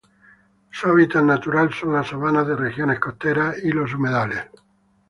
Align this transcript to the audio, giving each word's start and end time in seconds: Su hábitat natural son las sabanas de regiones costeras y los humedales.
Su 0.71 0.87
hábitat 0.89 1.21
natural 1.23 1.71
son 1.71 1.93
las 1.93 2.07
sabanas 2.07 2.47
de 2.47 2.55
regiones 2.55 2.99
costeras 2.99 3.55
y 3.63 3.69
los 3.71 3.93
humedales. 3.93 4.45